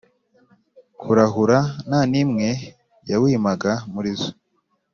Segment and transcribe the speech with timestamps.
[0.99, 1.57] kurahura
[1.87, 2.47] nta n imwe
[3.09, 4.29] yawimaga Muri zo